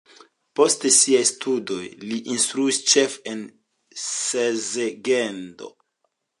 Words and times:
Post 0.59 0.85
siaj 0.95 1.19
studoj 1.31 1.83
li 2.05 2.17
instruis 2.37 2.81
ĉefe 2.93 3.21
en 3.35 3.45
Szeged. 4.07 5.65